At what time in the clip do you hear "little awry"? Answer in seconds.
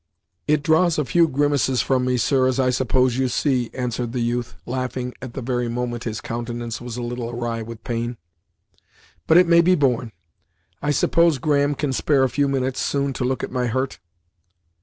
7.03-7.61